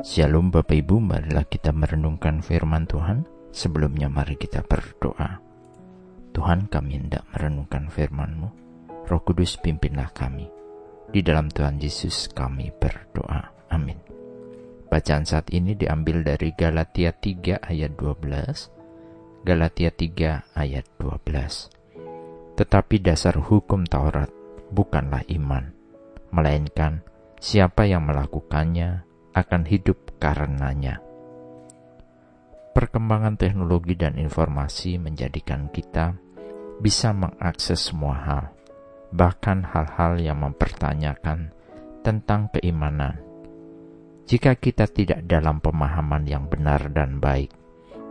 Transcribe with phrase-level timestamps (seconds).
[0.00, 3.28] Shalom Bapak Ibu, marilah kita merenungkan firman Tuhan.
[3.52, 5.44] Sebelumnya mari kita berdoa.
[6.32, 8.48] Tuhan kami hendak merenungkan firman-Mu.
[9.04, 10.48] Roh Kudus pimpinlah kami.
[11.12, 13.68] Di dalam Tuhan Yesus kami berdoa.
[13.68, 14.00] Amin.
[14.88, 19.44] Bacaan saat ini diambil dari Galatia 3 ayat 12.
[19.44, 22.56] Galatia 3 ayat 12.
[22.56, 24.32] Tetapi dasar hukum Taurat
[24.72, 25.76] bukanlah iman,
[26.32, 27.04] melainkan
[27.36, 30.98] siapa yang melakukannya akan hidup karenanya.
[32.70, 36.14] Perkembangan teknologi dan informasi menjadikan kita
[36.78, 38.44] bisa mengakses semua hal,
[39.10, 41.50] bahkan hal-hal yang mempertanyakan
[42.00, 43.20] tentang keimanan.
[44.30, 47.50] Jika kita tidak dalam pemahaman yang benar dan baik,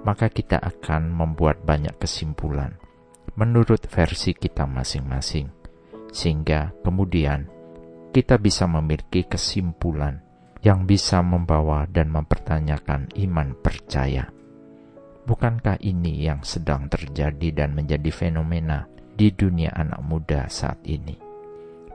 [0.03, 2.75] maka kita akan membuat banyak kesimpulan
[3.39, 5.47] menurut versi kita masing-masing,
[6.11, 7.47] sehingga kemudian
[8.11, 10.28] kita bisa memiliki kesimpulan
[10.59, 14.27] yang bisa membawa dan mempertanyakan iman percaya.
[15.24, 21.16] Bukankah ini yang sedang terjadi dan menjadi fenomena di dunia anak muda saat ini?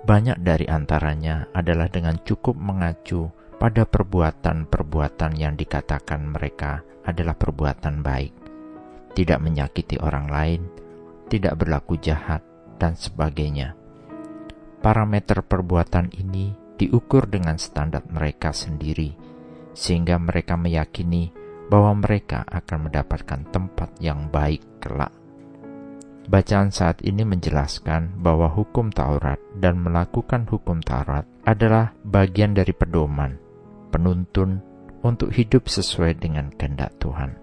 [0.04, 8.34] Banyak dari antaranya adalah dengan cukup mengacu pada perbuatan-perbuatan yang dikatakan mereka adalah perbuatan baik,
[9.16, 10.62] tidak menyakiti orang lain,
[11.32, 12.44] tidak berlaku jahat,
[12.76, 13.72] dan sebagainya.
[14.84, 19.14] Parameter perbuatan ini diukur dengan standar mereka sendiri,
[19.74, 21.30] sehingga mereka meyakini
[21.68, 25.12] bahwa mereka akan mendapatkan tempat yang baik kelak.
[26.24, 33.36] Bacaan saat ini menjelaskan bahwa hukum Taurat dan melakukan hukum Taurat adalah bagian dari pedoman,
[33.92, 34.64] penuntun
[35.04, 37.36] untuk hidup sesuai dengan kehendak Tuhan.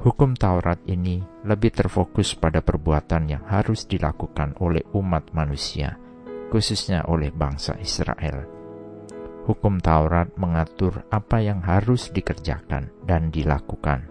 [0.00, 6.00] Hukum Taurat ini lebih terfokus pada perbuatan yang harus dilakukan oleh umat manusia
[6.50, 8.44] khususnya oleh bangsa Israel.
[9.46, 14.04] Hukum Taurat mengatur apa yang harus dikerjakan dan dilakukan,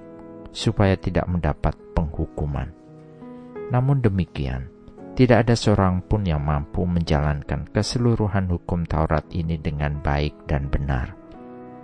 [0.50, 2.72] supaya tidak mendapat penghukuman.
[3.70, 4.72] Namun demikian,
[5.14, 11.14] tidak ada seorang pun yang mampu menjalankan keseluruhan hukum Taurat ini dengan baik dan benar.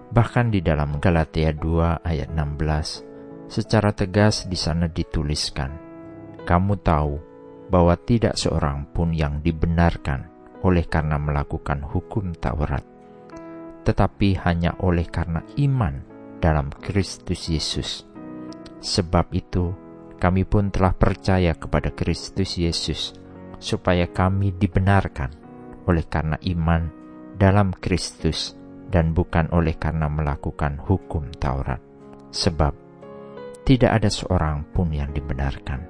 [0.09, 3.06] Bahkan di dalam Galatia 2 ayat 16,
[3.51, 5.75] secara tegas di sana dituliskan,
[6.47, 7.13] "Kamu tahu
[7.69, 10.34] bahwa tidak seorang pun yang dibenarkan
[10.66, 12.81] oleh karena melakukan hukum Taurat,
[13.86, 16.02] tetapi hanya oleh karena iman
[16.42, 18.02] dalam Kristus Yesus.
[18.81, 19.78] Sebab itu,
[20.18, 23.14] kami pun telah percaya kepada Kristus Yesus,
[23.62, 25.30] supaya kami dibenarkan
[25.86, 26.90] oleh karena iman
[27.38, 28.58] dalam Kristus
[28.90, 31.81] dan bukan oleh karena melakukan hukum Taurat.
[32.34, 32.74] Sebab
[33.66, 35.81] tidak ada seorang pun yang dibenarkan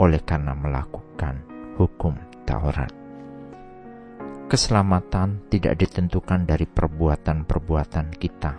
[0.00, 1.44] oleh karena melakukan
[1.76, 3.07] hukum Taurat.
[4.48, 8.56] Keselamatan tidak ditentukan dari perbuatan-perbuatan kita,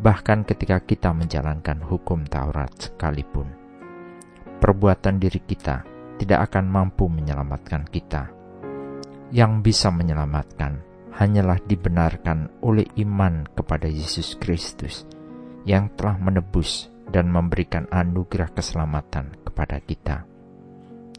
[0.00, 3.44] bahkan ketika kita menjalankan hukum Taurat sekalipun.
[4.56, 5.84] Perbuatan diri kita
[6.16, 8.32] tidak akan mampu menyelamatkan kita.
[9.28, 10.80] Yang bisa menyelamatkan
[11.12, 15.04] hanyalah dibenarkan oleh iman kepada Yesus Kristus
[15.68, 20.24] yang telah menebus dan memberikan anugerah keselamatan kepada kita.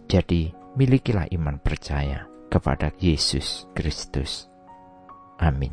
[0.10, 4.50] Jadi, milikilah iman percaya kepada Yesus Kristus.
[5.40, 5.72] Amin.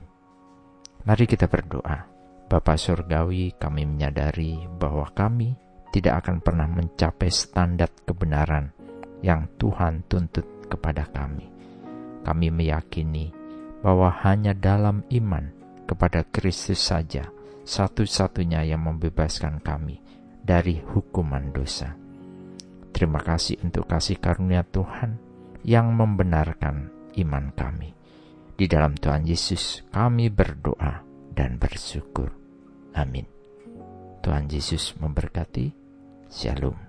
[1.09, 2.07] Mari kita berdoa.
[2.47, 5.59] Bapa Surgawi, kami menyadari bahwa kami
[5.91, 8.71] tidak akan pernah mencapai standar kebenaran
[9.25, 11.51] yang Tuhan tuntut kepada kami.
[12.23, 13.35] Kami meyakini
[13.83, 15.51] bahwa hanya dalam iman
[15.91, 17.27] kepada Kristus saja
[17.67, 19.99] satu-satunya yang membebaskan kami
[20.47, 21.99] dari hukuman dosa.
[22.95, 25.26] Terima kasih untuk kasih karunia Tuhan
[25.67, 27.91] yang membenarkan iman kami.
[28.57, 31.03] Di dalam Tuhan Yesus kami berdoa
[31.35, 32.31] dan bersyukur.
[32.95, 33.27] Amin.
[34.23, 35.75] Tuhan Yesus memberkati.
[36.31, 36.86] Shalom.